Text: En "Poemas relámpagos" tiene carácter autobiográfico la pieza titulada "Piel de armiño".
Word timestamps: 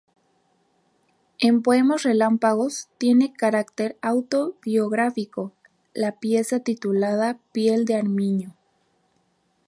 En 1.39 1.61
"Poemas 1.61 2.01
relámpagos" 2.01 2.89
tiene 2.97 3.33
carácter 3.33 3.97
autobiográfico 4.01 5.53
la 5.93 6.13
pieza 6.17 6.59
titulada 6.61 7.37
"Piel 7.51 7.85
de 7.85 7.97
armiño". 7.97 8.55